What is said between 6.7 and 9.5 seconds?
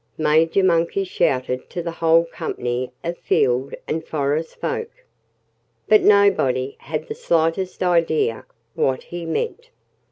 had the slightest idea what he